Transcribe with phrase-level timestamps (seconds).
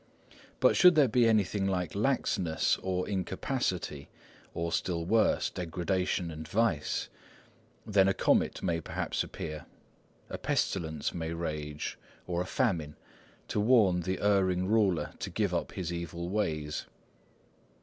[0.59, 4.09] But should there be anything like laxness or incapacity,
[4.51, 7.07] or still worse, degradation and vice,
[7.85, 9.67] then a comet may perhaps appear,
[10.27, 12.95] a pestilence may rage, or a famine,
[13.49, 16.87] to warn the erring ruler to give up his evil ways.